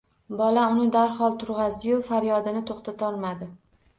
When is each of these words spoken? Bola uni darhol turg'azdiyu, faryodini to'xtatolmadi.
Bola 0.37 0.61
uni 0.75 0.85
darhol 0.95 1.35
turg'azdiyu, 1.43 1.99
faryodini 2.09 2.65
to'xtatolmadi. 2.71 3.51